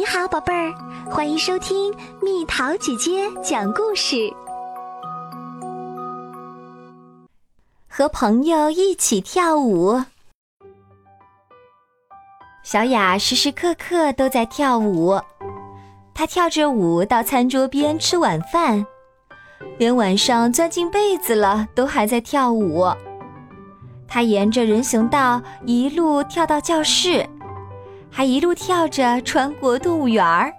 [0.00, 0.72] 你好，宝贝儿，
[1.10, 4.32] 欢迎收听蜜桃姐姐讲故事。
[7.86, 10.02] 和朋友一起跳舞，
[12.62, 15.20] 小雅时时刻刻都在跳舞。
[16.14, 18.86] 她跳着舞到餐桌边吃晚饭，
[19.76, 22.86] 连晚上钻进被子了都还在跳舞。
[24.08, 27.28] 她沿着人行道一路跳到教室。
[28.10, 30.52] 还一路跳着穿过动物园儿。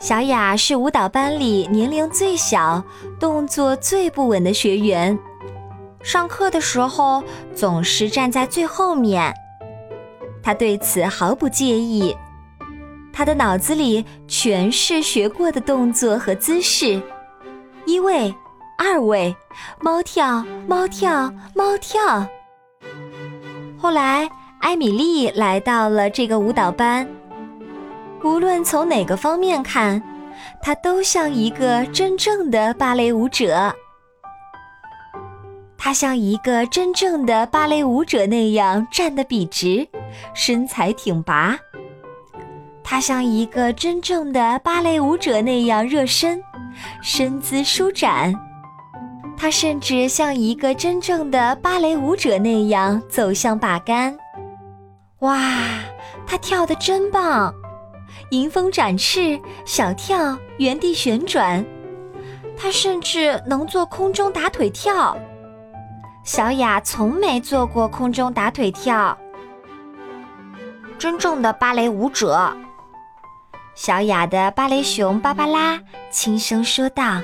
[0.00, 2.82] 小雅是舞蹈班里年龄最小、
[3.18, 5.18] 动作最不稳的学员，
[6.02, 7.22] 上课的时候
[7.54, 9.34] 总是站在最后面。
[10.42, 12.16] 她对此毫不介意，
[13.12, 17.02] 她的脑子里全是学过的动作和姿势：
[17.84, 18.34] 一位、
[18.78, 19.36] 二位，
[19.80, 22.26] 猫跳，猫跳，猫跳。
[23.76, 24.30] 后来。
[24.60, 27.06] 艾米丽来到了这个舞蹈班。
[28.22, 30.02] 无论从哪个方面看，
[30.62, 33.74] 她都像一个真正的芭蕾舞者。
[35.78, 39.88] 她像一个真正的芭蕾舞者那样站得笔直，
[40.34, 41.58] 身材挺拔。
[42.84, 46.42] 她像一个真正的芭蕾舞者那样热身，
[47.02, 48.34] 身姿舒展。
[49.38, 54.14] 她甚至像一个真正的芭蕾舞者那样走向把杆。
[55.20, 55.38] 哇，
[56.26, 57.54] 他跳得真棒！
[58.30, 61.64] 迎风展翅、小跳、原地旋转，
[62.56, 65.16] 他甚至能做空中打腿跳。
[66.24, 69.16] 小雅从没做过空中打腿跳。
[70.98, 72.54] 真正的芭蕾舞者，
[73.74, 77.20] 小雅的芭蕾熊芭芭拉轻声说道。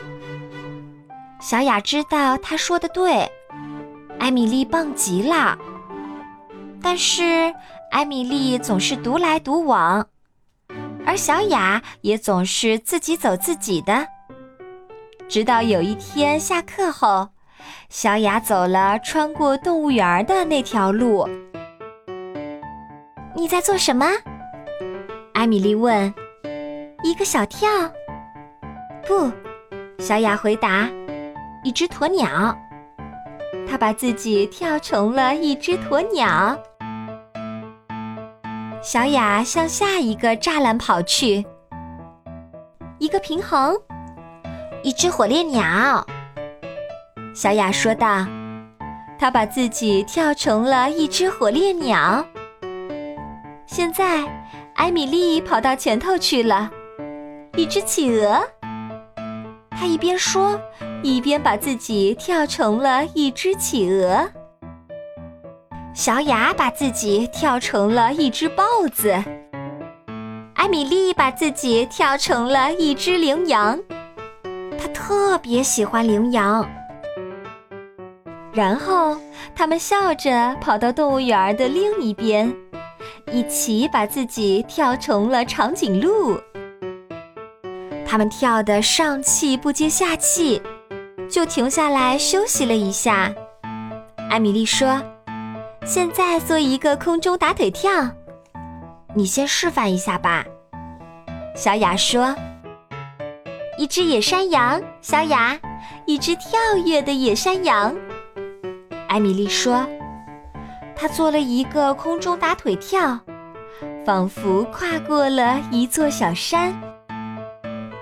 [1.41, 3.31] 小雅知道他说的对，
[4.19, 5.57] 艾米丽棒极了。
[6.83, 7.55] 但是。
[7.97, 10.07] 艾米丽总是独来独往，
[11.07, 14.07] 而小雅也总是自己走自己的。
[15.27, 17.31] 直到有一天下课后，
[17.89, 21.27] 小雅走了穿过动物园的那条路。
[23.35, 24.07] 你在做什么？
[25.33, 26.13] 艾米丽问。
[27.03, 27.67] 一个小跳。
[29.07, 29.33] 不，
[29.99, 30.87] 小雅回答。
[31.65, 32.55] 一只鸵鸟。
[33.67, 36.55] 她把自己跳成了一只鸵鸟。
[38.87, 41.45] 小雅向下一个栅栏跑去。
[43.01, 43.77] 一个平衡，
[44.85, 46.07] 一只火烈鸟。
[47.35, 48.25] 小雅说道
[49.19, 52.25] ：“她把自己跳成了一只火烈鸟。”
[53.67, 54.25] 现在，
[54.77, 56.71] 艾米丽跑到前头去了。
[57.57, 58.41] 一只企鹅。
[59.73, 60.61] 她一边说，
[61.03, 64.31] 一边把自己跳成了一只企鹅。
[65.97, 68.63] 小雅把自己跳成了一只豹
[68.93, 69.11] 子，
[70.53, 73.79] 艾米丽把自己跳成了一只羚羊，
[74.79, 76.69] 她特别喜欢羚羊。
[78.53, 79.17] 然后
[79.55, 82.55] 他们笑着跑到动物园的另一边，
[83.33, 86.39] 一起把自己跳成了长颈鹿。
[88.07, 90.61] 他们跳得上气不接下气，
[91.27, 93.35] 就停下来休息了一下。
[94.29, 95.03] 艾米丽说。
[95.87, 98.11] 现在做一个空中打腿跳，
[99.15, 100.45] 你先示范一下吧。
[101.55, 102.35] 小雅说
[103.79, 105.57] ：“一只野山羊。”小雅，
[106.05, 107.95] 一只跳跃的野山羊。
[109.07, 109.87] 艾米丽说
[110.97, 113.21] ：“她做了一个空中打腿跳，
[114.05, 116.75] 仿佛跨过了一座小山。”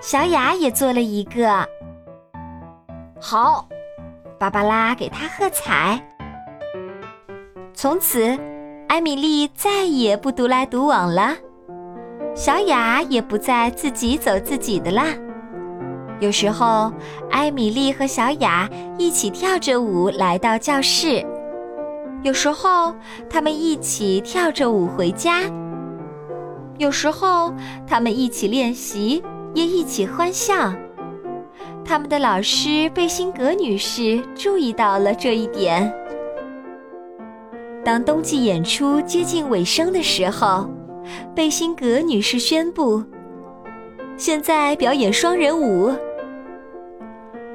[0.01, 1.69] 小雅也做了一个。
[3.21, 3.69] 好，
[4.39, 6.03] 芭芭拉给她喝彩。
[7.85, 8.35] 从此，
[8.89, 11.37] 艾米丽再也不独来独往了，
[12.35, 15.05] 小雅也不再自己走自己的啦。
[16.19, 16.91] 有时候，
[17.31, 21.23] 艾米丽和小雅一起跳着舞来到教室；
[22.23, 22.95] 有时候，
[23.29, 25.43] 他们一起跳着舞回家；
[26.79, 27.53] 有时候，
[27.87, 29.23] 他们一起练习，
[29.53, 30.73] 也一起欢笑。
[31.85, 35.95] 他们的老师贝辛格女士注意到了这一点。
[37.85, 40.67] 当冬季演出接近尾声的时候，
[41.35, 43.05] 贝辛格女士宣布
[44.17, 45.93] ：“现在表演双人舞。”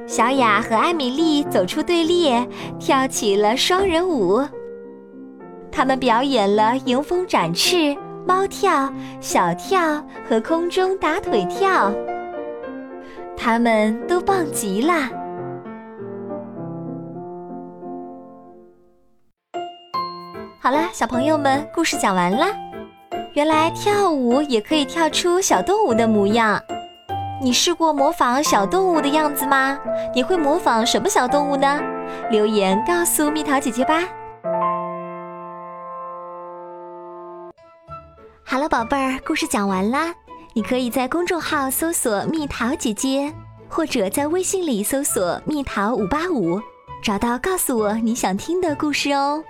[0.06, 2.46] 小雅和艾米丽走出队列，
[2.78, 4.40] 跳起了双人舞。
[5.72, 11.92] 他们表演了迎风展翅、猫跳、小跳和空中打腿跳。
[13.36, 15.10] 他们都棒极了。
[20.62, 22.44] 好了，小朋友们，故事讲完了。
[23.32, 26.62] 原来跳舞也可以跳出小动物的模样。
[27.40, 29.78] 你试过模仿小动物的样子吗？
[30.14, 31.80] 你会模仿什么小动物呢？
[32.30, 34.06] 留言告诉蜜桃姐姐吧。
[38.44, 40.14] 好了，宝贝儿，故事讲完啦。
[40.52, 43.32] 你可以在公众号搜索“蜜桃姐姐”，
[43.66, 46.60] 或者在微信里搜索“蜜桃五八五”，
[47.02, 49.42] 找到告诉我你想听的故事哦。